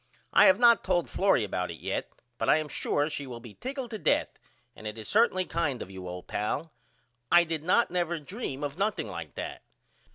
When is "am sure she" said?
2.57-3.27